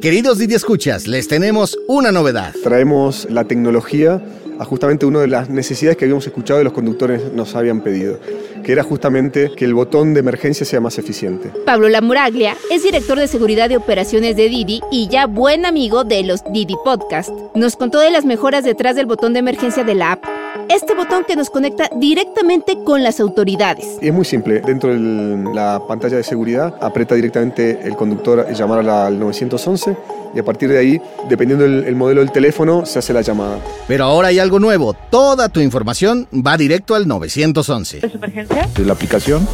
Queridos 0.00 0.38
Didi 0.38 0.54
Escuchas, 0.54 1.06
les 1.06 1.28
tenemos 1.28 1.78
una 1.86 2.10
novedad. 2.10 2.54
Traemos 2.64 3.26
la 3.28 3.44
tecnología 3.44 4.22
a 4.60 4.64
justamente 4.66 5.06
una 5.06 5.20
de 5.20 5.26
las 5.26 5.48
necesidades 5.48 5.96
que 5.96 6.04
habíamos 6.04 6.26
escuchado 6.26 6.60
y 6.60 6.64
los 6.64 6.74
conductores 6.74 7.32
nos 7.32 7.56
habían 7.56 7.80
pedido, 7.80 8.18
que 8.62 8.72
era 8.72 8.82
justamente 8.82 9.50
que 9.56 9.64
el 9.64 9.72
botón 9.72 10.12
de 10.12 10.20
emergencia 10.20 10.66
sea 10.66 10.80
más 10.82 10.98
eficiente. 10.98 11.50
Pablo 11.64 11.88
Lamuraglia 11.88 12.54
es 12.70 12.82
director 12.82 13.18
de 13.18 13.26
seguridad 13.26 13.70
de 13.70 13.78
operaciones 13.78 14.36
de 14.36 14.50
Didi 14.50 14.82
y 14.92 15.08
ya 15.08 15.26
buen 15.26 15.64
amigo 15.64 16.04
de 16.04 16.24
los 16.24 16.44
Didi 16.52 16.76
Podcast. 16.84 17.30
Nos 17.54 17.76
contó 17.76 18.00
de 18.00 18.10
las 18.10 18.26
mejoras 18.26 18.62
detrás 18.62 18.96
del 18.96 19.06
botón 19.06 19.32
de 19.32 19.38
emergencia 19.38 19.82
de 19.82 19.94
la 19.94 20.12
app. 20.12 20.24
Este 20.68 20.94
botón 20.94 21.24
que 21.26 21.36
nos 21.36 21.48
conecta 21.48 21.88
directamente 21.96 22.76
con 22.84 23.02
las 23.02 23.18
autoridades. 23.18 23.96
es 24.02 24.12
muy 24.12 24.26
simple. 24.26 24.60
Dentro 24.60 24.90
de 24.90 25.54
la 25.54 25.80
pantalla 25.88 26.18
de 26.18 26.22
seguridad, 26.22 26.74
aprieta 26.82 27.14
directamente 27.14 27.80
el 27.82 27.96
conductor 27.96 28.46
llamar 28.52 28.86
al 28.86 29.18
911 29.18 29.96
y 30.34 30.38
a 30.38 30.44
partir 30.44 30.68
de 30.68 30.78
ahí, 30.78 31.00
dependiendo 31.28 31.64
del 31.64 31.96
modelo 31.96 32.20
del 32.20 32.32
teléfono, 32.32 32.86
se 32.86 32.98
hace 32.98 33.12
la 33.12 33.22
llamada. 33.22 33.58
Pero 33.88 34.04
ahora 34.04 34.28
hay 34.28 34.38
algo 34.38 34.58
nuevo. 34.58 34.94
Toda 35.10 35.48
tu 35.48 35.60
información 35.60 36.26
va 36.34 36.56
directo 36.56 36.94
al 36.94 37.08
911. 37.08 38.00
¿Es 38.02 38.14
emergencia? 38.14 38.68
De 38.76 38.84
la 38.84 38.92
aplicación 38.92 39.46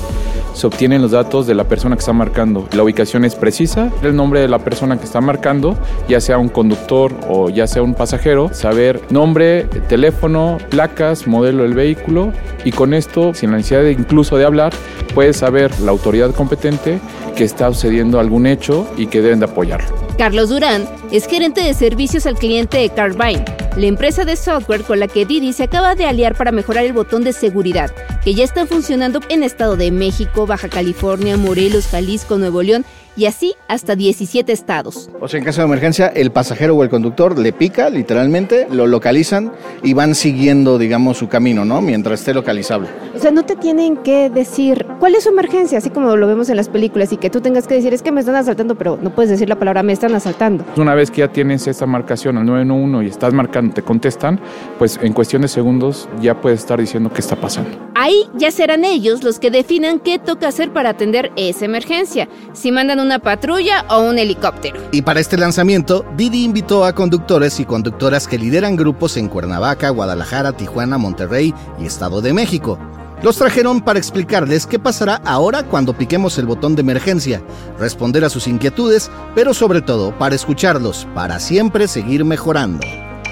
se 0.57 0.67
obtienen 0.67 1.03
los 1.03 1.11
datos 1.11 1.47
de 1.47 1.55
la 1.55 1.65
persona 1.65 1.97
que 1.97 2.01
está 2.01 2.15
marcando. 2.15 2.67
La 2.73 2.83
ubicación 2.83 3.27
es 3.27 3.35
precisa, 3.35 3.91
el 4.03 4.17
nombre 4.17 4.41
de 4.41 4.49
la 4.49 4.59
persona 4.59 4.99
que 4.99 5.05
está 5.05 5.21
marcando, 5.21 5.77
ya 6.09 6.19
sea 6.19 6.39
un 6.39 6.49
conductor 6.49 7.13
o 7.29 7.51
ya 7.51 7.67
sea 7.67 7.83
un 7.83 7.93
pasajero, 7.93 8.53
saber 8.55 9.03
nombre, 9.11 9.65
teléfono, 9.89 10.57
placas, 10.71 11.27
modelo 11.27 11.65
del 11.65 11.75
vehículo 11.75 12.33
y 12.65 12.73
con 12.73 12.95
esto, 12.95 13.35
sin 13.35 13.51
la 13.51 13.59
necesidad 13.59 13.83
de 13.83 13.93
incluso 13.93 14.39
de 14.39 14.47
hablar, 14.47 14.73
puedes 15.15 15.37
saber 15.37 15.79
la 15.81 15.91
autoridad 15.91 16.35
competente 16.35 17.01
que 17.37 17.45
está 17.45 17.71
sucediendo 17.73 18.19
algún 18.19 18.47
hecho 18.47 18.89
y 18.97 19.09
que 19.09 19.21
deben 19.21 19.41
de 19.41 19.45
apoyarlo. 19.45 20.06
Carlos 20.17 20.49
Durán 20.49 20.89
es 21.11 21.27
gerente 21.27 21.61
de 21.61 21.75
servicios 21.75 22.27
al 22.27 22.37
cliente 22.37 22.79
de 22.79 22.89
Carvine, 22.89 23.45
la 23.77 23.87
empresa 23.87 24.25
de 24.25 24.37
software 24.37 24.85
con 24.85 25.01
la 25.01 25.07
que 25.07 25.27
Didi 25.27 25.53
se 25.53 25.65
acaba 25.65 25.95
de 25.95 26.07
aliar 26.07 26.35
para 26.35 26.51
mejorar 26.51 26.85
el 26.85 26.95
botón 26.95 27.25
de 27.25 27.35
seguridad, 27.35 27.91
que 28.25 28.35
ya 28.35 28.43
está 28.43 28.65
funcionando 28.67 29.21
en 29.29 29.43
Estado 29.43 29.77
de 29.77 29.91
México, 29.91 30.47
Baja 30.47 30.69
California, 30.69 31.37
Morelos, 31.37 31.89
Jalisco, 31.89 32.39
Nuevo 32.39 32.63
León 32.63 32.87
y 33.17 33.25
así 33.27 33.55
hasta 33.67 33.97
17 33.97 34.53
estados. 34.53 35.11
O 35.21 35.27
sea, 35.27 35.39
en 35.39 35.45
caso 35.45 35.63
de 35.63 35.67
emergencia, 35.67 36.09
el 36.09 36.31
pasajero 36.31 36.77
o 36.77 36.83
el 36.83 36.91
conductor 36.91 37.39
le 37.39 37.53
pica, 37.53 37.89
literalmente, 37.89 38.67
lo 38.71 38.87
localizan 38.87 39.53
y 39.83 39.95
van 39.95 40.15
siguiendo, 40.15 40.79
digamos, 40.79 41.17
su 41.17 41.29
camino, 41.29 41.65
¿no? 41.65 41.81
Mientras 41.81 42.21
esté 42.21 42.35
localizable. 42.35 42.89
O 43.15 43.19
sea, 43.19 43.31
no 43.31 43.45
te 43.45 43.57
tienen 43.57 43.97
que 43.97 44.29
decir 44.29 44.87
cuál 45.01 45.15
es 45.15 45.25
su 45.25 45.31
emergencia, 45.31 45.79
así 45.79 45.91
como 45.91 46.15
lo 46.17 46.27
vemos 46.27 46.51
en 46.51 46.57
las 46.57 46.69
películas, 46.69 47.13
y 47.13 47.17
que 47.17 47.31
tú 47.31 47.41
tengas 47.41 47.67
que 47.67 47.75
decir, 47.75 47.95
es 47.95 48.03
que 48.03 48.13
me 48.13 48.21
están 48.21 48.37
asaltando, 48.37 48.75
pero 48.75 48.99
no 49.01 49.15
puedes 49.15 49.31
decir 49.31 49.49
la 49.49 49.57
palabra 49.57 49.83
me 49.83 49.95
están 49.95 50.15
asaltando. 50.15 50.65
Una 50.77 50.95
vez 50.95 51.11
que 51.11 51.21
ya 51.21 51.29
tienes 51.29 51.67
esta 51.67 51.87
marcación 51.87 52.37
al 52.37 52.45
911 52.45 53.07
y 53.07 53.09
estás 53.09 53.33
marcando, 53.33 53.66
te 53.73 53.83
contestan, 53.83 54.41
pues 54.79 54.99
en 55.03 55.15
cuestión 55.15 55.43
de 55.43 55.49
segundos 55.49 56.09
ya 56.21 56.39
puedes 56.39 56.61
estar 56.61 56.79
diciendo 56.79 57.11
qué 57.13 57.21
está 57.21 57.37
pasando. 57.37 57.71
Ahí 57.95 58.29
ya 58.35 58.51
serán 58.51 58.85
ellos 58.85 59.25
los 59.25 59.39
que 59.39 59.51
definan 59.51 60.01
qué 60.01 60.19
toca 60.19 60.49
hacer 60.49 60.73
para 60.73 60.91
atender 60.91 61.33
esa 61.37 61.65
emergencia. 61.65 62.29
Si 62.53 62.71
mandan 62.71 63.01
un 63.01 63.07
una 63.07 63.21
patrulla 63.21 63.87
o 63.89 64.01
un 64.01 64.19
helicóptero. 64.19 64.81
Y 64.91 65.03
para 65.03 65.21
este 65.21 65.39
lanzamiento, 65.39 66.05
Didi 66.17 66.45
invitó 66.45 66.85
a 66.85 66.93
conductores 66.93 67.61
y 67.61 67.65
conductoras 67.65 68.27
que 68.27 68.37
lideran 68.37 68.77
grupos 68.77 69.17
en 69.17 69.29
Cuernavaca, 69.29 69.91
Guadalajara, 69.91 70.53
Tijuana, 70.53 70.99
Monterrey 70.99 71.55
y 71.79 71.87
Estado 71.87 72.21
de 72.21 72.33
México. 72.33 72.79
Los 73.23 73.39
trajeron 73.39 73.81
para 73.81 73.99
explicarles 73.99 74.67
qué 74.67 74.79
pasará 74.79 75.23
ahora 75.25 75.63
cuando 75.63 75.97
piquemos 75.97 76.37
el 76.37 76.47
botón 76.47 76.75
de 76.75 76.83
emergencia, 76.83 77.41
responder 77.79 78.25
a 78.25 78.29
sus 78.29 78.47
inquietudes, 78.47 79.11
pero 79.35 79.55
sobre 79.55 79.81
todo 79.81 80.17
para 80.19 80.35
escucharlos, 80.35 81.07
para 81.15 81.39
siempre 81.41 81.89
seguir 81.89 82.25
mejorando. 82.25 82.87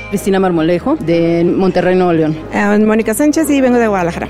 Cristina 0.09 0.39
Marmolejo, 0.39 0.97
de 0.97 1.45
Monterrey, 1.45 1.95
Nuevo 1.97 2.13
León. 2.13 2.37
Eh, 2.53 2.79
Mónica 2.79 3.15
Sánchez 3.15 3.51
y 3.51 3.61
vengo 3.61 3.79
de 3.79 3.89
Guadalajara. 3.89 4.29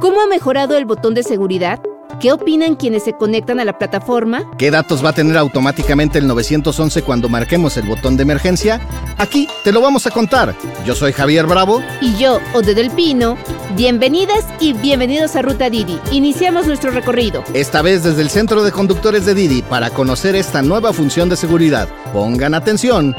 ¿Cómo 0.00 0.20
ha 0.20 0.26
mejorado 0.26 0.76
el 0.76 0.84
botón 0.84 1.14
de 1.14 1.22
seguridad? 1.22 1.80
¿Qué 2.22 2.30
opinan 2.30 2.76
quienes 2.76 3.02
se 3.02 3.14
conectan 3.14 3.58
a 3.58 3.64
la 3.64 3.78
plataforma? 3.78 4.48
¿Qué 4.56 4.70
datos 4.70 5.04
va 5.04 5.08
a 5.08 5.12
tener 5.12 5.36
automáticamente 5.36 6.20
el 6.20 6.28
911 6.28 7.02
cuando 7.02 7.28
marquemos 7.28 7.76
el 7.76 7.88
botón 7.88 8.16
de 8.16 8.22
emergencia? 8.22 8.80
Aquí 9.18 9.48
te 9.64 9.72
lo 9.72 9.80
vamos 9.80 10.06
a 10.06 10.12
contar. 10.12 10.54
Yo 10.86 10.94
soy 10.94 11.10
Javier 11.12 11.48
Bravo. 11.48 11.82
Y 12.00 12.16
yo, 12.16 12.38
Ode 12.54 12.76
del 12.76 12.92
Pino. 12.92 13.36
Bienvenidas 13.74 14.44
y 14.60 14.72
bienvenidos 14.72 15.34
a 15.34 15.42
Ruta 15.42 15.68
Didi. 15.68 15.98
Iniciamos 16.12 16.68
nuestro 16.68 16.92
recorrido. 16.92 17.42
Esta 17.54 17.82
vez 17.82 18.04
desde 18.04 18.22
el 18.22 18.30
Centro 18.30 18.62
de 18.62 18.70
Conductores 18.70 19.26
de 19.26 19.34
Didi 19.34 19.62
para 19.62 19.90
conocer 19.90 20.36
esta 20.36 20.62
nueva 20.62 20.92
función 20.92 21.28
de 21.28 21.34
seguridad. 21.34 21.88
Pongan 22.12 22.54
atención. 22.54 23.16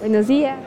Buenos 0.00 0.26
días. 0.26 0.58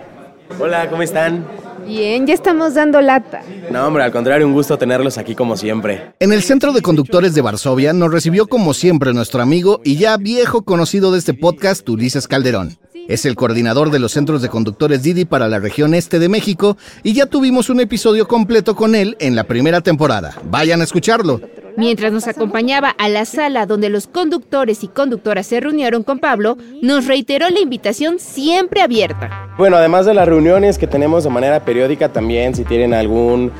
Hola, 0.59 0.89
¿cómo 0.89 1.01
están? 1.01 1.45
Bien, 1.85 2.25
ya 2.25 2.33
estamos 2.33 2.75
dando 2.75 3.01
lata. 3.01 3.41
No, 3.69 3.87
hombre, 3.87 4.03
al 4.03 4.11
contrario, 4.11 4.47
un 4.47 4.53
gusto 4.53 4.77
tenerlos 4.77 5.17
aquí 5.17 5.35
como 5.35 5.57
siempre. 5.57 6.13
En 6.19 6.31
el 6.31 6.41
Centro 6.41 6.71
de 6.71 6.81
Conductores 6.81 7.33
de 7.33 7.41
Varsovia 7.41 7.91
nos 7.93 8.11
recibió 8.11 8.47
como 8.47 8.73
siempre 8.73 9.13
nuestro 9.13 9.41
amigo 9.41 9.81
y 9.83 9.97
ya 9.97 10.15
viejo 10.17 10.63
conocido 10.63 11.11
de 11.11 11.19
este 11.19 11.33
podcast, 11.33 11.87
Ulises 11.89 12.27
Calderón. 12.27 12.77
Es 13.09 13.25
el 13.25 13.35
coordinador 13.35 13.91
de 13.91 13.99
los 13.99 14.13
centros 14.13 14.41
de 14.41 14.47
conductores 14.47 15.03
Didi 15.03 15.25
para 15.25 15.49
la 15.49 15.59
región 15.59 15.93
este 15.93 16.19
de 16.19 16.29
México 16.29 16.77
y 17.03 17.13
ya 17.13 17.25
tuvimos 17.25 17.69
un 17.69 17.81
episodio 17.81 18.29
completo 18.29 18.75
con 18.75 18.95
él 18.95 19.17
en 19.19 19.35
la 19.35 19.43
primera 19.43 19.81
temporada. 19.81 20.33
Vayan 20.45 20.79
a 20.79 20.85
escucharlo. 20.85 21.41
Mientras 21.75 22.13
nos 22.13 22.27
acompañaba 22.27 22.89
a 22.89 23.09
la 23.09 23.25
sala 23.25 23.65
donde 23.65 23.89
los 23.89 24.07
conductores 24.07 24.83
y 24.83 24.87
conductoras 24.87 25.47
se 25.47 25.59
reunieron 25.59 26.03
con 26.03 26.19
Pablo, 26.19 26.57
nos 26.81 27.07
reiteró 27.07 27.49
la 27.49 27.59
invitación 27.59 28.19
siempre 28.19 28.81
abierta. 28.81 29.49
Bueno, 29.57 29.77
además 29.77 30.05
de 30.05 30.13
las 30.13 30.27
reuniones 30.27 30.77
que 30.77 30.87
tenemos 30.87 31.23
de 31.23 31.29
manera 31.29 31.63
periódica, 31.65 32.09
también 32.09 32.55
si 32.55 32.63
tienen 32.63 32.93
algún 32.93 33.51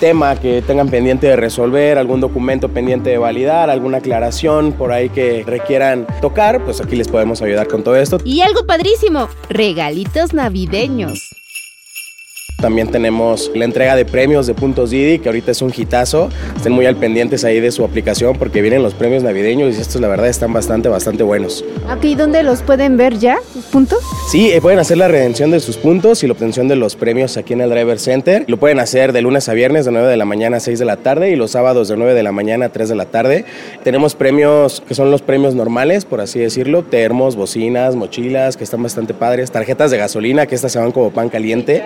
tema 0.00 0.34
que 0.34 0.62
tengan 0.62 0.88
pendiente 0.88 1.28
de 1.28 1.36
resolver, 1.36 1.96
algún 1.96 2.20
documento 2.20 2.68
pendiente 2.68 3.10
de 3.10 3.18
validar, 3.18 3.70
alguna 3.70 3.98
aclaración 3.98 4.72
por 4.72 4.90
ahí 4.90 5.08
que 5.08 5.44
requieran 5.46 6.06
tocar, 6.20 6.64
pues 6.64 6.80
aquí 6.80 6.96
les 6.96 7.08
podemos 7.08 7.40
ayudar 7.40 7.68
con 7.68 7.84
todo 7.84 7.96
esto. 7.96 8.18
Y 8.24 8.40
algo 8.40 8.66
padrísimo, 8.66 9.28
regalitos 9.48 10.34
navideños. 10.34 11.41
También 12.62 12.92
tenemos 12.92 13.50
la 13.56 13.64
entrega 13.64 13.96
de 13.96 14.04
premios 14.04 14.46
de 14.46 14.54
Puntos 14.54 14.90
Didi, 14.90 15.18
que 15.18 15.28
ahorita 15.28 15.50
es 15.50 15.62
un 15.62 15.72
hitazo. 15.76 16.28
Estén 16.54 16.72
muy 16.72 16.86
al 16.86 16.94
pendientes 16.94 17.42
ahí 17.42 17.58
de 17.58 17.72
su 17.72 17.84
aplicación 17.84 18.36
porque 18.38 18.62
vienen 18.62 18.84
los 18.84 18.94
premios 18.94 19.24
navideños 19.24 19.76
y 19.76 19.80
estos 19.80 20.00
la 20.00 20.06
verdad 20.06 20.28
están 20.28 20.52
bastante, 20.52 20.88
bastante 20.88 21.24
buenos. 21.24 21.64
¿Aquí 21.88 22.14
dónde 22.14 22.44
los 22.44 22.62
pueden 22.62 22.96
ver 22.96 23.18
ya, 23.18 23.38
sus 23.52 23.64
puntos? 23.64 23.98
Sí, 24.30 24.52
eh, 24.52 24.60
pueden 24.60 24.78
hacer 24.78 24.96
la 24.96 25.08
redención 25.08 25.50
de 25.50 25.58
sus 25.58 25.76
puntos 25.76 26.22
y 26.22 26.28
la 26.28 26.34
obtención 26.34 26.68
de 26.68 26.76
los 26.76 26.94
premios 26.94 27.36
aquí 27.36 27.52
en 27.52 27.62
el 27.62 27.70
Driver 27.70 27.98
Center. 27.98 28.44
Lo 28.46 28.58
pueden 28.58 28.78
hacer 28.78 29.12
de 29.12 29.22
lunes 29.22 29.48
a 29.48 29.54
viernes 29.54 29.84
de 29.84 29.90
9 29.90 30.06
de 30.06 30.16
la 30.16 30.24
mañana 30.24 30.58
a 30.58 30.60
6 30.60 30.78
de 30.78 30.84
la 30.84 30.98
tarde 30.98 31.30
y 31.30 31.34
los 31.34 31.50
sábados 31.50 31.88
de 31.88 31.96
9 31.96 32.14
de 32.14 32.22
la 32.22 32.30
mañana 32.30 32.66
a 32.66 32.68
3 32.68 32.88
de 32.88 32.94
la 32.94 33.06
tarde. 33.06 33.44
Tenemos 33.82 34.14
premios 34.14 34.84
que 34.86 34.94
son 34.94 35.10
los 35.10 35.20
premios 35.20 35.56
normales, 35.56 36.04
por 36.04 36.20
así 36.20 36.38
decirlo, 36.38 36.84
termos, 36.84 37.34
bocinas, 37.34 37.96
mochilas, 37.96 38.56
que 38.56 38.62
están 38.62 38.84
bastante 38.84 39.14
padres, 39.14 39.50
tarjetas 39.50 39.90
de 39.90 39.98
gasolina, 39.98 40.46
que 40.46 40.54
estas 40.54 40.70
se 40.70 40.78
van 40.78 40.92
como 40.92 41.10
pan 41.10 41.28
caliente. 41.28 41.82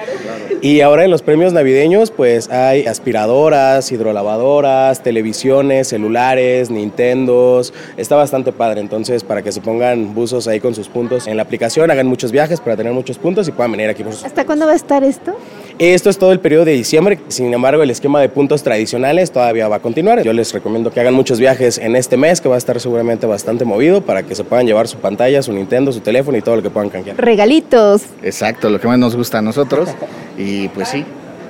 Y 0.67 0.81
ahora 0.81 1.05
en 1.05 1.13
los 1.13 1.23
premios 1.23 1.53
navideños 1.53 2.11
pues 2.11 2.51
hay 2.51 2.87
aspiradoras, 2.87 3.93
hidrolavadoras, 3.93 5.01
televisiones, 5.01 5.87
celulares, 5.87 6.73
Nintendos. 6.73 7.73
Está 7.97 8.17
bastante 8.17 8.51
padre, 8.51 8.81
entonces 8.81 9.23
para 9.23 9.43
que 9.43 9.53
se 9.53 9.61
pongan 9.61 10.13
buzos 10.13 10.49
ahí 10.49 10.59
con 10.59 10.75
sus 10.75 10.89
puntos 10.89 11.29
en 11.29 11.37
la 11.37 11.45
aplicación, 11.45 11.89
hagan 11.93 12.09
muchos 12.09 12.33
viajes 12.33 12.61
para 12.61 12.77
tener 12.77 12.93
muchos 12.93 13.17
puntos 13.17 13.47
y 13.47 13.53
puedan 13.53 13.71
venir 13.71 13.89
aquí. 13.91 14.03
¿Hasta 14.03 14.45
cuándo 14.45 14.67
va 14.67 14.73
a 14.73 14.75
estar 14.75 15.05
esto? 15.05 15.37
Esto 15.79 16.09
es 16.09 16.17
todo 16.17 16.33
el 16.33 16.41
periodo 16.41 16.65
de 16.65 16.73
diciembre, 16.73 17.19
sin 17.29 17.53
embargo 17.53 17.83
el 17.83 17.91
esquema 17.91 18.19
de 18.23 18.31
puntos 18.31 18.63
tradicionales 18.63 19.31
todavía 19.31 19.69
va 19.69 19.77
a 19.77 19.81
continuar. 19.81 20.23
Yo 20.23 20.33
les 20.33 20.55
recomiendo 20.55 20.91
que 20.91 21.01
hagan 21.01 21.13
muchos 21.13 21.39
viajes 21.39 21.77
en 21.77 21.97
este 21.97 22.17
mes, 22.17 22.41
que 22.41 22.49
va 22.49 22.55
a 22.55 22.59
estar 22.59 22.81
seguramente 22.81 23.27
bastante 23.27 23.67
movido, 23.67 24.01
para 24.01 24.23
que 24.23 24.35
se 24.35 24.43
puedan 24.43 24.67
llevar 24.67 24.89
su 24.89 24.97
pantalla, 24.97 25.43
su 25.43 25.53
Nintendo, 25.53 25.93
su 25.93 26.01
teléfono 26.01 26.39
y 26.39 26.41
todo 26.41 26.57
lo 26.57 26.63
que 26.63 26.71
puedan 26.71 26.89
canjear. 26.89 27.19
Regalitos. 27.19 28.05
Exacto, 28.23 28.71
lo 28.71 28.81
que 28.81 28.89
más 28.89 28.99
nos 28.99 29.15
gusta 29.17 29.39
a 29.39 29.43
nosotros. 29.43 29.91
Y 30.39 30.69
pues 30.69 30.89
sí. 30.89 31.05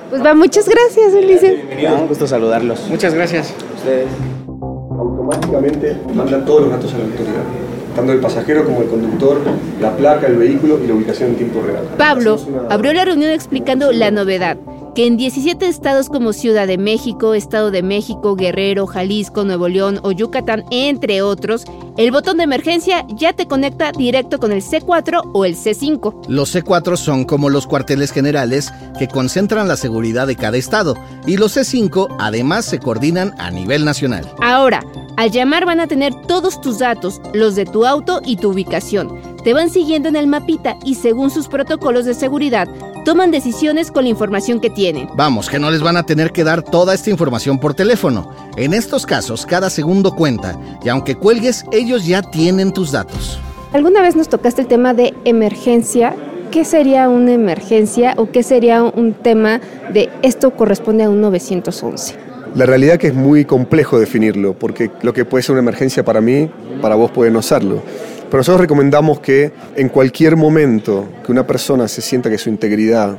Pues 0.09 0.21
va, 0.21 0.33
muchas 0.33 0.67
gracias, 0.67 1.13
Ulises. 1.13 1.55
Bienvenidos, 1.55 2.01
un 2.01 2.07
gusto 2.07 2.27
saludarlos. 2.27 2.85
Muchas 2.89 3.13
gracias. 3.13 3.53
Ustedes 3.77 4.07
automáticamente 4.45 5.95
mandan 6.13 6.43
todos 6.43 6.63
los 6.63 6.71
datos 6.71 6.93
a 6.93 6.97
la 6.97 7.03
autoridad 7.05 7.66
tanto 7.97 8.13
el 8.13 8.19
pasajero 8.19 8.63
como 8.63 8.83
el 8.83 8.87
conductor, 8.87 9.41
la 9.81 9.97
placa, 9.97 10.27
el 10.27 10.37
vehículo 10.37 10.79
y 10.81 10.87
la 10.87 10.93
ubicación 10.93 11.31
en 11.31 11.35
tiempo 11.35 11.61
real. 11.61 11.83
Pablo 11.97 12.39
abrió 12.69 12.93
la 12.93 13.03
reunión 13.03 13.31
explicando 13.31 13.91
la 13.91 14.11
novedad 14.11 14.57
que 14.97 15.05
en 15.05 15.15
17 15.15 15.67
estados 15.67 16.09
como 16.09 16.33
Ciudad 16.33 16.65
de 16.65 16.79
México, 16.79 17.35
Estado 17.35 17.69
de 17.69 17.83
México, 17.83 18.35
Guerrero, 18.35 18.87
Jalisco, 18.87 19.43
Nuevo 19.43 19.67
León 19.67 19.99
o 20.01 20.11
Yucatán, 20.11 20.65
entre 20.71 21.21
otros, 21.21 21.65
el 21.97 22.11
botón 22.11 22.37
de 22.37 22.45
emergencia 22.45 23.05
ya 23.09 23.33
te 23.33 23.47
conecta 23.47 23.91
directo 23.91 24.39
con 24.39 24.51
el 24.51 24.63
C4 24.63 25.21
o 25.33 25.45
el 25.45 25.55
C5. 25.55 26.27
Los 26.27 26.55
C4 26.55 26.97
son 26.97 27.25
como 27.25 27.51
los 27.51 27.67
cuarteles 27.67 28.11
generales 28.11 28.73
que 28.97 29.07
concentran 29.07 29.67
la 29.67 29.77
seguridad 29.77 30.25
de 30.25 30.35
cada 30.35 30.57
estado 30.57 30.95
y 31.27 31.37
los 31.37 31.57
C5 31.57 32.15
además 32.19 32.65
se 32.65 32.79
coordinan 32.79 33.35
a 33.37 33.51
nivel 33.51 33.85
nacional. 33.85 34.25
Ahora, 34.41 34.81
al 35.17 35.31
llamar 35.31 35.65
van 35.65 35.79
a 35.79 35.87
tener 35.87 36.13
todos 36.13 36.61
tus 36.61 36.77
datos, 36.77 37.19
los 37.33 37.55
de 37.55 37.65
tu 37.65 37.87
auto 37.87 38.21
y 38.23 38.37
tu 38.37 38.51
ubicación. 38.51 39.19
Te 39.43 39.51
van 39.51 39.71
siguiendo 39.71 40.07
en 40.07 40.15
el 40.15 40.27
mapita 40.27 40.77
y 40.85 40.93
según 40.93 41.31
sus 41.31 41.47
protocolos 41.47 42.05
de 42.05 42.13
seguridad, 42.13 42.67
toman 43.03 43.31
decisiones 43.31 43.89
con 43.89 44.03
la 44.03 44.11
información 44.11 44.59
que 44.61 44.69
tienen. 44.69 45.09
Vamos, 45.15 45.49
que 45.49 45.57
no 45.57 45.71
les 45.71 45.81
van 45.81 45.97
a 45.97 46.03
tener 46.03 46.31
que 46.31 46.43
dar 46.43 46.61
toda 46.61 46.93
esta 46.93 47.09
información 47.09 47.57
por 47.57 47.73
teléfono. 47.73 48.29
En 48.57 48.75
estos 48.75 49.07
casos, 49.07 49.47
cada 49.47 49.71
segundo 49.71 50.15
cuenta 50.15 50.55
y 50.83 50.89
aunque 50.89 51.15
cuelgues, 51.15 51.65
ellos 51.71 52.05
ya 52.05 52.21
tienen 52.21 52.71
tus 52.71 52.91
datos. 52.91 53.39
¿Alguna 53.73 54.03
vez 54.03 54.15
nos 54.15 54.29
tocaste 54.29 54.61
el 54.61 54.67
tema 54.67 54.93
de 54.93 55.15
emergencia? 55.25 56.15
¿Qué 56.51 56.63
sería 56.63 57.09
una 57.09 57.33
emergencia 57.33 58.13
o 58.17 58.29
qué 58.29 58.43
sería 58.43 58.83
un 58.83 59.15
tema 59.15 59.61
de 59.91 60.11
esto 60.21 60.55
corresponde 60.55 61.05
a 61.05 61.09
un 61.09 61.21
911? 61.21 62.26
La 62.55 62.65
realidad 62.65 62.97
que 62.97 63.07
es 63.07 63.13
muy 63.13 63.45
complejo 63.45 63.99
definirlo, 63.99 64.53
porque 64.53 64.91
lo 65.01 65.13
que 65.13 65.25
puede 65.25 65.43
ser 65.43 65.53
una 65.53 65.61
emergencia 65.61 66.03
para 66.03 66.21
mí, 66.21 66.49
para 66.81 66.95
vos 66.95 67.11
puede 67.11 67.31
no 67.31 67.41
serlo. 67.41 67.81
Pero 68.29 68.39
nosotros 68.39 68.61
recomendamos 68.61 69.19
que 69.19 69.51
en 69.75 69.89
cualquier 69.89 70.35
momento 70.35 71.07
que 71.25 71.31
una 71.31 71.47
persona 71.47 71.87
se 71.87 72.01
sienta 72.01 72.29
que 72.29 72.37
su 72.37 72.49
integridad 72.49 73.17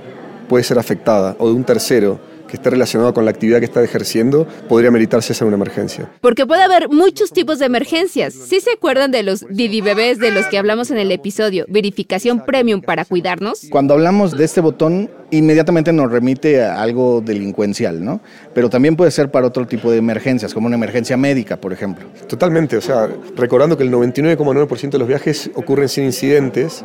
puede 0.48 0.64
ser 0.64 0.78
afectada 0.78 1.36
o 1.38 1.48
de 1.48 1.54
un 1.54 1.64
tercero, 1.64 2.18
que 2.48 2.56
esté 2.56 2.70
relacionado 2.70 3.14
con 3.14 3.24
la 3.24 3.30
actividad 3.30 3.60
que 3.60 3.66
está 3.66 3.82
ejerciendo, 3.82 4.46
podría 4.68 4.90
meritarse 4.90 5.34
ser 5.34 5.46
una 5.46 5.56
emergencia. 5.56 6.10
Porque 6.20 6.46
puede 6.46 6.62
haber 6.62 6.88
muchos 6.88 7.32
tipos 7.32 7.58
de 7.58 7.66
emergencias. 7.66 8.34
Si 8.34 8.60
se 8.60 8.72
acuerdan 8.72 9.10
de 9.10 9.22
los 9.22 9.44
Didi 9.48 9.80
bebés 9.80 10.18
de 10.18 10.32
los 10.32 10.46
que 10.46 10.58
hablamos 10.58 10.90
en 10.90 10.98
el 10.98 11.12
episodio 11.12 11.64
Verificación 11.68 12.44
Premium 12.44 12.80
para 12.80 13.04
cuidarnos? 13.04 13.66
Cuando 13.70 13.94
hablamos 13.94 14.36
de 14.36 14.44
este 14.44 14.60
botón, 14.60 15.10
inmediatamente 15.30 15.92
nos 15.92 16.10
remite 16.10 16.62
a 16.62 16.80
algo 16.80 17.20
delincuencial, 17.20 18.04
¿no? 18.04 18.20
Pero 18.54 18.70
también 18.70 18.96
puede 18.96 19.10
ser 19.10 19.30
para 19.30 19.46
otro 19.46 19.66
tipo 19.66 19.90
de 19.90 19.98
emergencias, 19.98 20.54
como 20.54 20.66
una 20.66 20.76
emergencia 20.76 21.16
médica, 21.16 21.58
por 21.58 21.72
ejemplo. 21.72 22.06
Totalmente, 22.26 22.76
o 22.76 22.80
sea, 22.80 23.08
recordando 23.36 23.76
que 23.76 23.84
el 23.84 23.92
99,9% 23.92 24.90
de 24.90 24.98
los 24.98 25.08
viajes 25.08 25.50
ocurren 25.54 25.88
sin 25.88 26.04
incidentes, 26.04 26.84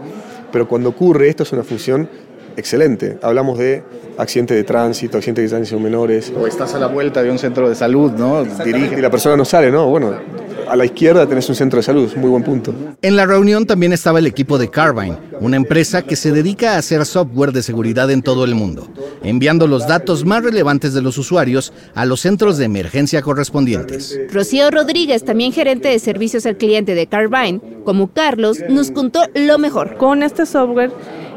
pero 0.52 0.68
cuando 0.68 0.90
ocurre 0.90 1.30
esto 1.30 1.44
es 1.44 1.52
una 1.54 1.64
función 1.64 2.10
excelente. 2.58 3.18
Hablamos 3.22 3.58
de 3.58 3.84
accidente 4.18 4.54
de 4.54 4.64
tránsito, 4.64 5.18
accidente 5.18 5.42
de 5.42 5.50
tránsito 5.50 5.80
menores. 5.80 6.32
O 6.38 6.48
estás 6.48 6.74
a 6.76 6.80
la 6.80 6.88
vuelta 6.88 7.24
de 7.24 7.32
un 7.32 7.40
centro 7.40 7.70
de 7.70 7.76
salud, 7.76 8.12
¿no? 8.12 8.44
Dirige 8.44 8.98
y 8.98 9.02
la 9.02 9.10
persona 9.10 9.36
no 9.36 9.46
sale, 9.46 9.72
¿no? 9.72 9.88
Bueno, 9.88 10.14
a 10.68 10.76
la 10.76 10.86
izquierda 10.86 11.28
tenés 11.28 11.48
un 11.50 11.56
centro 11.56 11.78
de 11.78 11.84
salud, 11.84 12.12
muy 12.16 12.30
buen 12.30 12.44
punto. 12.44 12.74
En 13.02 13.16
la 13.16 13.26
reunión 13.26 13.66
también 13.66 13.94
estaba 13.94 14.20
el 14.20 14.28
equipo 14.28 14.58
de 14.58 14.70
Carbine, 14.70 15.18
una 15.40 15.58
empresa 15.58 16.02
que 16.02 16.16
se 16.16 16.32
dedica 16.32 16.74
a 16.74 16.78
hacer 16.78 17.06
software 17.06 17.52
de 17.52 17.62
seguridad 17.62 18.10
en 18.12 18.22
todo 18.22 18.46
el 18.46 18.56
mundo, 18.56 18.88
enviando 19.24 19.68
los 19.68 19.88
datos 19.88 20.26
más 20.26 20.44
relevantes 20.44 20.94
de 20.94 21.02
los 21.02 21.18
usuarios 21.18 21.74
a 21.96 22.06
los 22.06 22.22
centros 22.22 22.58
de 22.58 22.66
emergencia 22.66 23.22
correspondientes. 23.22 24.20
Rocío 24.32 24.72
Rodríguez, 24.72 25.24
también 25.24 25.52
gerente 25.52 25.90
de 25.90 26.00
servicios 26.00 26.46
al 26.46 26.58
cliente 26.58 26.96
de 26.96 27.08
Carbine, 27.08 27.62
como 27.84 28.12
Carlos, 28.12 28.60
nos 28.70 28.92
contó 28.92 29.22
lo 29.36 29.58
mejor. 29.58 29.98
Con 29.98 30.24
este 30.24 30.46
software 30.46 30.92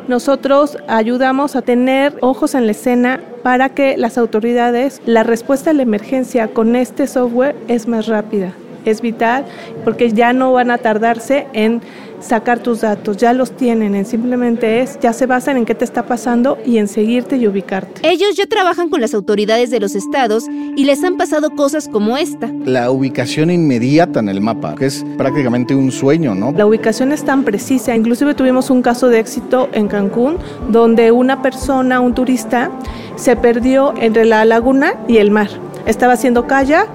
nosotros 0.08 0.78
ayudamos 0.88 1.56
a 1.56 1.62
tener 1.62 2.16
ojos 2.20 2.54
en 2.54 2.66
la 2.66 2.72
escena 2.72 3.20
para 3.42 3.70
que 3.70 3.96
las 3.96 4.18
autoridades, 4.18 5.00
la 5.06 5.22
respuesta 5.22 5.70
a 5.70 5.74
la 5.74 5.82
emergencia 5.82 6.48
con 6.48 6.76
este 6.76 7.06
software 7.06 7.56
es 7.68 7.88
más 7.88 8.06
rápida, 8.06 8.52
es 8.84 9.00
vital, 9.00 9.44
porque 9.84 10.12
ya 10.12 10.32
no 10.32 10.52
van 10.52 10.70
a 10.70 10.78
tardarse 10.78 11.46
en 11.52 11.80
sacar 12.20 12.60
tus 12.60 12.80
datos, 12.80 13.16
ya 13.16 13.32
los 13.32 13.52
tienen, 13.52 13.94
en 13.94 14.04
simplemente 14.04 14.80
es, 14.80 14.98
ya 15.00 15.12
se 15.12 15.26
basan 15.26 15.56
en 15.56 15.64
qué 15.64 15.74
te 15.74 15.84
está 15.84 16.06
pasando 16.06 16.58
y 16.64 16.78
en 16.78 16.88
seguirte 16.88 17.36
y 17.36 17.46
ubicarte. 17.46 18.00
Ellos 18.08 18.36
ya 18.36 18.46
trabajan 18.46 18.88
con 18.88 19.00
las 19.00 19.14
autoridades 19.14 19.70
de 19.70 19.80
los 19.80 19.94
estados 19.94 20.44
y 20.48 20.84
les 20.84 21.02
han 21.04 21.16
pasado 21.16 21.50
cosas 21.50 21.88
como 21.88 22.16
esta. 22.16 22.50
La 22.64 22.90
ubicación 22.90 23.50
inmediata 23.50 24.20
en 24.20 24.28
el 24.28 24.40
mapa, 24.40 24.74
que 24.74 24.86
es 24.86 25.04
prácticamente 25.16 25.74
un 25.74 25.92
sueño, 25.92 26.34
¿no? 26.34 26.52
La 26.52 26.66
ubicación 26.66 27.12
es 27.12 27.24
tan 27.24 27.44
precisa, 27.44 27.94
inclusive 27.94 28.34
tuvimos 28.34 28.70
un 28.70 28.82
caso 28.82 29.08
de 29.08 29.20
éxito 29.20 29.68
en 29.72 29.88
Cancún, 29.88 30.38
donde 30.70 31.10
una 31.10 31.42
persona, 31.42 32.00
un 32.00 32.14
turista, 32.14 32.70
se 33.16 33.36
perdió 33.36 33.94
entre 33.98 34.24
la 34.24 34.44
laguna 34.44 34.94
y 35.08 35.18
el 35.18 35.30
mar. 35.30 35.48
Estaba 35.86 36.14
haciendo 36.14 36.46
kayak, 36.46 36.88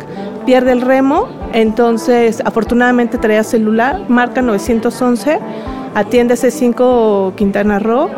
pierde 0.46 0.72
el 0.72 0.82
remo, 0.82 1.28
entonces 1.54 2.42
afortunadamente 2.46 3.18
traía 3.18 3.44
celular, 3.44 4.06
marca 4.08 4.42
911, 4.42 5.40
atiende 5.96 6.36
C5 6.36 7.36
Quintana 7.36 7.80
Roo 7.80 8.10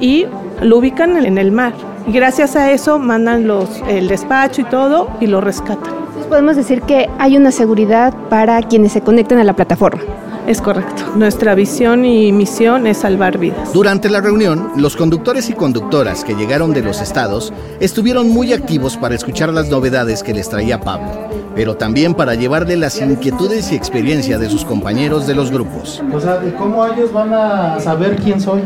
y 0.00 0.26
lo 0.60 0.78
ubican 0.78 1.16
en 1.24 1.38
el 1.38 1.52
mar. 1.52 1.72
Y 2.06 2.12
gracias 2.12 2.56
a 2.56 2.70
eso 2.70 2.98
mandan 2.98 3.46
los, 3.46 3.82
el 3.88 4.08
despacho 4.08 4.62
y 4.62 4.64
todo 4.64 5.08
y 5.20 5.26
lo 5.26 5.40
rescatan. 5.40 6.01
Entonces 6.12 6.28
podemos 6.28 6.56
decir 6.56 6.82
que 6.82 7.08
hay 7.18 7.38
una 7.38 7.50
seguridad 7.50 8.12
para 8.28 8.60
quienes 8.60 8.92
se 8.92 9.00
conectan 9.00 9.38
a 9.38 9.44
la 9.44 9.54
plataforma. 9.54 10.02
Es 10.46 10.60
correcto. 10.60 11.04
Nuestra 11.16 11.54
visión 11.54 12.04
y 12.04 12.32
misión 12.32 12.86
es 12.86 12.98
salvar 12.98 13.38
vidas. 13.38 13.72
Durante 13.72 14.10
la 14.10 14.20
reunión, 14.20 14.72
los 14.76 14.94
conductores 14.94 15.48
y 15.48 15.54
conductoras 15.54 16.22
que 16.22 16.34
llegaron 16.34 16.74
de 16.74 16.82
los 16.82 17.00
estados 17.00 17.54
estuvieron 17.80 18.28
muy 18.28 18.52
activos 18.52 18.98
para 18.98 19.14
escuchar 19.14 19.54
las 19.54 19.70
novedades 19.70 20.22
que 20.22 20.34
les 20.34 20.50
traía 20.50 20.80
Pablo, 20.80 21.12
pero 21.54 21.76
también 21.78 22.12
para 22.12 22.34
llevarle 22.34 22.76
las 22.76 23.00
inquietudes 23.00 23.72
y 23.72 23.76
experiencia 23.76 24.36
de 24.36 24.50
sus 24.50 24.66
compañeros 24.66 25.26
de 25.26 25.34
los 25.34 25.50
grupos. 25.50 26.02
O 26.12 26.20
sea, 26.20 26.42
¿cómo 26.58 26.84
ellos 26.88 27.10
van 27.10 27.32
a 27.32 27.80
saber 27.80 28.16
quién 28.16 28.38
soy? 28.38 28.60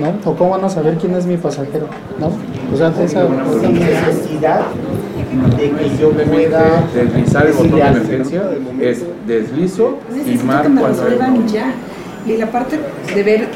¿No? 0.00 0.32
¿O 0.32 0.34
cómo 0.34 0.50
van 0.50 0.64
a 0.64 0.68
saber 0.68 0.96
quién 0.96 1.14
es 1.14 1.24
mi 1.24 1.36
pasajero? 1.36 1.86
¿No? 2.18 2.32
O 2.74 2.76
sea, 2.76 2.92
esa 3.00 3.28
necesidad 3.28 4.62
de 5.56 5.70
que 5.70 5.96
yo 5.98 6.10
pueda 6.10 6.88
deslizar 6.94 7.46
el 7.46 7.52
botón 7.52 7.72
de 7.72 7.80
emergencia 7.80 8.50
es 8.80 9.04
deslizo 9.26 9.98
y 10.26 10.36
marco 10.38 10.70
cuando 10.78 11.46
ya. 11.46 11.74
Y 12.24 12.36
la 12.36 12.50
parte 12.52 12.78
de 13.14 13.22
ver 13.24 13.48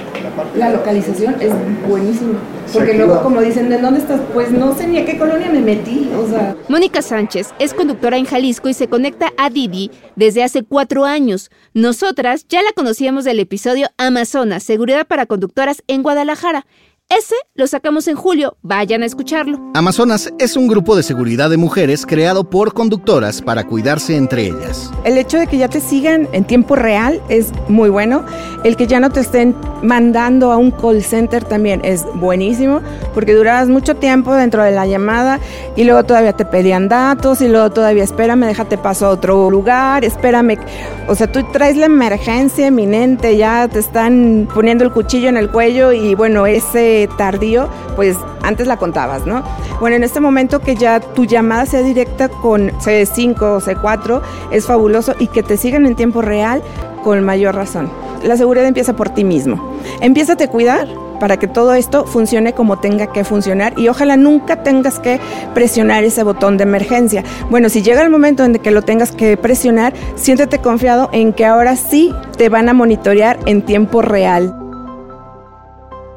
la 0.56 0.70
localización 0.70 1.36
es 1.40 1.52
buenísimo. 1.88 2.34
Porque 2.72 2.94
luego, 2.94 3.22
como 3.22 3.40
dicen, 3.40 3.68
¿de 3.68 3.78
dónde 3.78 4.00
estás? 4.00 4.20
Pues 4.34 4.50
no 4.50 4.76
sé 4.76 4.88
ni 4.88 4.98
a 4.98 5.04
qué 5.04 5.16
colonia 5.16 5.48
me 5.50 5.60
metí. 5.60 6.10
O 6.16 6.28
sea. 6.28 6.56
Mónica 6.68 7.00
Sánchez 7.00 7.54
es 7.60 7.72
conductora 7.74 8.16
en 8.16 8.24
Jalisco 8.24 8.68
y 8.68 8.74
se 8.74 8.88
conecta 8.88 9.32
a 9.38 9.50
Didi 9.50 9.92
desde 10.16 10.42
hace 10.42 10.64
cuatro 10.64 11.04
años. 11.04 11.50
Nosotras 11.74 12.46
ya 12.48 12.60
la 12.62 12.72
conocíamos 12.72 13.24
del 13.24 13.38
episodio 13.38 13.88
Amazonas, 13.98 14.64
Seguridad 14.64 15.06
para 15.06 15.26
Conductoras 15.26 15.84
en 15.86 16.02
Guadalajara. 16.02 16.66
Ese 17.08 17.36
lo 17.54 17.68
sacamos 17.68 18.08
en 18.08 18.16
julio, 18.16 18.56
vayan 18.62 19.04
a 19.04 19.06
escucharlo. 19.06 19.60
Amazonas 19.74 20.32
es 20.40 20.56
un 20.56 20.66
grupo 20.66 20.96
de 20.96 21.04
seguridad 21.04 21.48
de 21.48 21.56
mujeres 21.56 22.04
creado 22.04 22.50
por 22.50 22.74
conductoras 22.74 23.40
para 23.40 23.62
cuidarse 23.62 24.16
entre 24.16 24.46
ellas. 24.46 24.90
El 25.04 25.16
hecho 25.16 25.38
de 25.38 25.46
que 25.46 25.56
ya 25.56 25.68
te 25.68 25.80
sigan 25.80 26.28
en 26.32 26.44
tiempo 26.44 26.74
real 26.74 27.22
es 27.28 27.52
muy 27.68 27.90
bueno. 27.90 28.24
El 28.64 28.76
que 28.76 28.88
ya 28.88 28.98
no 28.98 29.10
te 29.10 29.20
estén 29.20 29.54
mandando 29.84 30.50
a 30.50 30.56
un 30.56 30.72
call 30.72 31.00
center 31.00 31.44
también 31.44 31.80
es 31.84 32.04
buenísimo 32.14 32.80
porque 33.14 33.34
durabas 33.34 33.68
mucho 33.68 33.94
tiempo 33.94 34.34
dentro 34.34 34.64
de 34.64 34.72
la 34.72 34.84
llamada 34.84 35.38
y 35.76 35.84
luego 35.84 36.02
todavía 36.02 36.32
te 36.32 36.44
pedían 36.44 36.88
datos 36.88 37.40
y 37.40 37.46
luego 37.46 37.70
todavía 37.70 38.02
espérame, 38.02 38.46
déjate 38.46 38.78
paso 38.78 39.06
a 39.06 39.10
otro 39.10 39.48
lugar, 39.48 40.04
espérame. 40.04 40.58
O 41.06 41.14
sea, 41.14 41.30
tú 41.30 41.44
traes 41.52 41.76
la 41.76 41.86
emergencia 41.86 42.66
eminente, 42.66 43.36
ya 43.36 43.68
te 43.68 43.78
están 43.78 44.48
poniendo 44.52 44.82
el 44.82 44.90
cuchillo 44.90 45.28
en 45.28 45.36
el 45.36 45.50
cuello 45.50 45.92
y 45.92 46.16
bueno, 46.16 46.46
ese 46.46 46.95
tardío, 47.16 47.68
pues 47.96 48.16
antes 48.42 48.66
la 48.66 48.76
contabas, 48.76 49.26
¿no? 49.26 49.42
Bueno, 49.80 49.96
en 49.96 50.04
este 50.04 50.20
momento 50.20 50.60
que 50.60 50.76
ya 50.76 51.00
tu 51.00 51.24
llamada 51.24 51.66
sea 51.66 51.82
directa 51.82 52.28
con 52.28 52.70
C5 52.78 53.42
o 53.42 53.60
C4 53.60 54.22
es 54.50 54.66
fabuloso 54.66 55.14
y 55.18 55.26
que 55.28 55.42
te 55.42 55.56
sigan 55.56 55.86
en 55.86 55.96
tiempo 55.96 56.22
real 56.22 56.62
con 57.04 57.22
mayor 57.22 57.54
razón. 57.54 57.90
La 58.22 58.36
seguridad 58.36 58.66
empieza 58.66 58.96
por 58.96 59.10
ti 59.10 59.24
mismo. 59.24 59.76
Empieza 60.00 60.32
a 60.32 60.48
cuidar 60.48 60.88
para 61.20 61.38
que 61.38 61.46
todo 61.46 61.74
esto 61.74 62.04
funcione 62.04 62.52
como 62.52 62.78
tenga 62.78 63.08
que 63.08 63.24
funcionar 63.24 63.78
y 63.78 63.88
ojalá 63.88 64.16
nunca 64.16 64.62
tengas 64.62 64.98
que 64.98 65.20
presionar 65.54 66.04
ese 66.04 66.22
botón 66.22 66.56
de 66.56 66.64
emergencia. 66.64 67.24
Bueno, 67.50 67.68
si 67.68 67.82
llega 67.82 68.02
el 68.02 68.10
momento 68.10 68.44
en 68.44 68.54
que 68.54 68.70
lo 68.70 68.82
tengas 68.82 69.12
que 69.12 69.36
presionar, 69.36 69.94
siéntete 70.14 70.58
confiado 70.58 71.08
en 71.12 71.32
que 71.32 71.46
ahora 71.46 71.76
sí 71.76 72.12
te 72.36 72.48
van 72.48 72.68
a 72.68 72.74
monitorear 72.74 73.38
en 73.46 73.62
tiempo 73.62 74.02
real. 74.02 74.65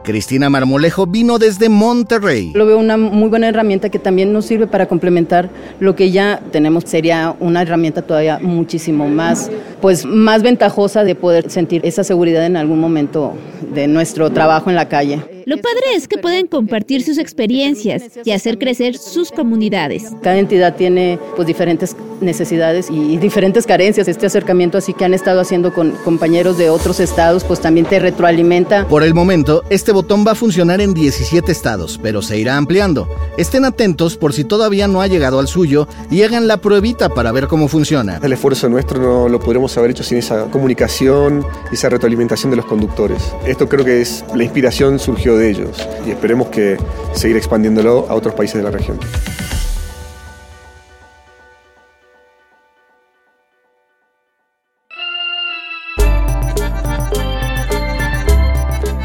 Cristina 0.03 0.49
Marmolejo 0.49 1.05
vino 1.05 1.37
desde 1.37 1.69
Monterrey. 1.69 2.51
Lo 2.53 2.65
veo 2.65 2.77
una 2.77 2.97
muy 2.97 3.29
buena 3.29 3.47
herramienta 3.47 3.89
que 3.89 3.99
también 3.99 4.33
nos 4.33 4.45
sirve 4.45 4.67
para 4.67 4.87
complementar 4.87 5.49
lo 5.79 5.95
que 5.95 6.11
ya 6.11 6.41
tenemos. 6.51 6.83
Sería 6.85 7.35
una 7.39 7.61
herramienta 7.61 8.01
todavía 8.01 8.39
muchísimo 8.41 9.07
más, 9.07 9.51
pues, 9.81 10.05
más 10.05 10.41
ventajosa 10.41 11.03
de 11.03 11.15
poder 11.15 11.49
sentir 11.49 11.81
esa 11.83 12.03
seguridad 12.03 12.45
en 12.45 12.57
algún 12.57 12.79
momento 12.79 13.33
de 13.73 13.87
nuestro 13.87 14.29
trabajo 14.31 14.69
en 14.69 14.75
la 14.75 14.87
calle. 14.87 15.38
Lo 15.49 15.57
padre 15.57 15.95
es 15.95 16.07
que 16.07 16.19
pueden 16.19 16.45
compartir 16.45 17.01
sus 17.01 17.17
experiencias 17.17 18.03
y 18.23 18.29
hacer 18.29 18.59
crecer 18.59 18.95
sus 18.95 19.31
comunidades. 19.31 20.11
Cada 20.21 20.37
entidad 20.37 20.75
tiene 20.75 21.17
pues 21.35 21.47
diferentes 21.47 21.95
necesidades 22.21 22.89
y 22.91 23.17
diferentes 23.17 23.65
carencias. 23.65 24.07
Este 24.07 24.27
acercamiento 24.27 24.77
así 24.77 24.93
que 24.93 25.05
han 25.05 25.15
estado 25.15 25.41
haciendo 25.41 25.73
con 25.73 25.93
compañeros 26.03 26.59
de 26.59 26.69
otros 26.69 26.99
estados, 26.99 27.43
pues 27.45 27.61
también 27.61 27.87
te 27.87 27.97
retroalimenta. 27.97 28.87
Por 28.87 29.01
el 29.01 29.15
momento, 29.15 29.63
este 29.71 29.91
botón 29.91 30.23
va 30.27 30.33
a 30.33 30.35
funcionar 30.35 30.81
en 30.81 30.93
17 30.93 31.51
estados, 31.51 31.99
pero 31.99 32.21
se 32.21 32.37
irá 32.37 32.55
ampliando. 32.55 33.09
Estén 33.37 33.65
atentos 33.65 34.17
por 34.17 34.33
si 34.33 34.43
todavía 34.43 34.87
no 34.87 35.01
ha 35.01 35.07
llegado 35.07 35.39
al 35.39 35.47
suyo 35.47 35.87
y 36.11 36.21
hagan 36.21 36.47
la 36.47 36.57
pruebita 36.57 37.09
para 37.09 37.31
ver 37.31 37.47
cómo 37.47 37.67
funciona. 37.67 38.19
El 38.21 38.33
esfuerzo 38.33 38.69
nuestro 38.69 39.01
no 39.01 39.29
lo 39.29 39.39
podremos 39.39 39.75
haber 39.79 39.91
hecho 39.91 40.03
sin 40.03 40.19
esa 40.19 40.45
comunicación 40.51 41.43
y 41.71 41.73
esa 41.73 41.89
retroalimentación 41.89 42.51
de 42.51 42.57
los 42.57 42.65
conductores. 42.65 43.33
Esto 43.47 43.67
creo 43.67 43.83
que 43.83 44.01
es 44.01 44.23
la 44.35 44.43
inspiración 44.43 44.99
surgió 44.99 45.37
de 45.37 45.38
ellos 45.47 45.87
y 46.05 46.11
esperemos 46.11 46.49
que 46.49 46.77
seguir 47.13 47.37
expandiéndolo 47.37 48.07
a 48.09 48.15
otros 48.15 48.33
países 48.33 48.57
de 48.57 48.63
la 48.63 48.71
región. 48.71 48.99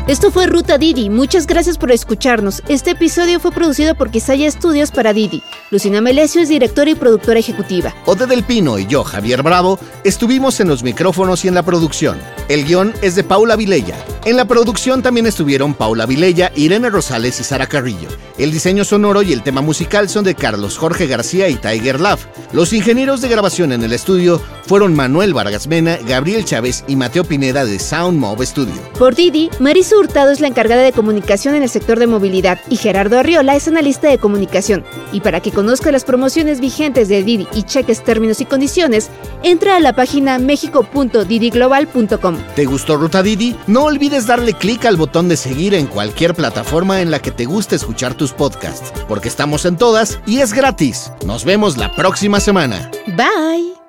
Esto 0.07 0.31
fue 0.31 0.47
Ruta 0.47 0.79
Didi. 0.79 1.09
Muchas 1.11 1.47
gracias 1.47 1.76
por 1.76 1.91
escucharnos. 1.91 2.62
Este 2.69 2.91
episodio 2.91 3.41
fue 3.41 3.50
producido 3.53 3.95
por 3.95 4.11
Quisaya 4.11 4.47
Estudios 4.47 4.91
para 4.91 5.12
Didi. 5.12 5.43
Lucina 5.71 6.00
Melesio 6.00 6.41
es 6.41 6.49
directora 6.50 6.91
y 6.91 6.95
productora 6.95 7.41
ejecutiva. 7.41 7.93
Ode 8.07 8.26
del 8.26 8.45
Pino 8.45 8.79
y 8.79 8.87
yo, 8.87 9.03
Javier 9.03 9.43
Bravo, 9.43 9.79
estuvimos 10.05 10.61
en 10.61 10.69
los 10.69 10.83
micrófonos 10.83 11.45
y 11.45 11.49
en 11.49 11.55
la 11.55 11.62
producción. 11.62 12.19
El 12.49 12.64
guion 12.64 12.93
es 13.03 13.17
de 13.17 13.25
Paula 13.25 13.57
Vilella. 13.57 13.97
En 14.25 14.38
la 14.38 14.47
producción 14.47 15.02
también 15.02 15.26
estuvieron 15.26 15.75
Paula 15.75 16.07
Vilella, 16.07 16.50
Irene 16.57 16.88
Rosales 16.88 17.38
y 17.40 17.45
Sara 17.45 17.66
Carrillo. 17.66 18.09
El 18.38 18.52
diseño 18.52 18.83
sonoro 18.83 19.21
y 19.21 19.35
el 19.35 19.43
tema 19.43 19.61
musical 19.61 20.09
son 20.09 20.25
de 20.25 20.35
Carlos 20.35 20.78
Jorge 20.78 21.07
García 21.07 21.50
y 21.50 21.57
Tiger 21.57 22.00
Love. 22.00 22.25
Los 22.54 22.73
ingenieros 22.73 23.21
de 23.21 23.28
grabación 23.28 23.73
en 23.73 23.83
el 23.83 23.93
estudio 23.93 24.40
fueron 24.66 24.95
Manuel 24.95 25.35
Vargas 25.35 25.66
Mena, 25.66 25.99
Gabriel 26.07 26.47
Chávez 26.47 26.85
y 26.88 26.97
Mateo 26.97 27.25
Pineda 27.25 27.66
de 27.66 27.78
Sound 27.78 28.19
Mob 28.19 28.43
Studio. 28.43 28.73
Por 28.99 29.14
Didi, 29.14 29.50
Marisa 29.61 29.99
Hurtado 29.99 30.31
es 30.31 30.40
la 30.40 30.49
encargada 30.49 30.83
de 30.83 30.93
comunicación 30.93 31.54
en 31.54 31.62
el 31.62 31.69
sector 31.69 31.99
de 31.99 32.07
movilidad 32.07 32.59
y 32.71 32.76
Gerardo 32.76 33.19
Arriola 33.19 33.57
es 33.57 33.69
analista 33.69 34.09
de 34.09 34.16
comunicación. 34.16 34.85
Y 35.12 35.21
para 35.21 35.40
que 35.40 35.52
conozca 35.52 35.93
las 35.93 36.04
promociones 36.04 36.61
vigentes 36.61 37.09
de 37.09 37.23
Didi 37.23 37.47
y 37.52 37.64
cheques 37.64 38.02
términos 38.02 38.40
y 38.40 38.47
condiciones, 38.47 39.11
entra 39.43 39.76
a 39.76 39.81
la 39.81 39.95
página 39.95 40.38
mexico.didiglobal.com. 40.38 42.38
¿Te 42.57 42.64
gustó 42.64 42.97
Ruta 42.97 43.23
Didi? 43.23 43.54
No 43.66 43.85
olvides 44.14 44.26
darle 44.26 44.54
clic 44.54 44.85
al 44.85 44.97
botón 44.97 45.28
de 45.28 45.37
seguir 45.37 45.75
en 45.75 45.87
cualquier 45.87 46.35
plataforma 46.35 47.00
en 47.00 47.11
la 47.11 47.21
que 47.21 47.33
te 47.33 47.47
guste 47.47 47.75
escuchar 47.75 48.14
tus 48.14 48.33
podcasts, 48.33 48.92
porque 49.09 49.28
estamos 49.28 49.64
en 49.64 49.76
todas 49.76 50.21
y 50.26 50.40
es 50.40 50.52
gratis. 50.52 51.11
Nos 51.26 51.44
vemos 51.44 51.76
la 51.76 51.94
próxima 51.94 52.38
semana. 52.38 52.90
Bye. 53.09 53.84